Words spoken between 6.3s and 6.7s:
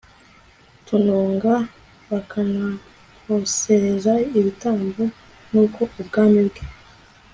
bwe